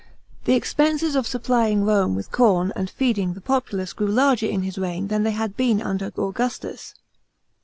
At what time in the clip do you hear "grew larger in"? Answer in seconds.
3.93-4.63